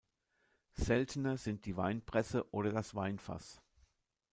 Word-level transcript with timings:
Seltener 0.73 1.37
sind 1.37 1.67
die 1.67 1.77
Weinpresse 1.77 2.51
oder 2.51 2.71
das 2.71 2.95
Weinfass. 2.95 3.61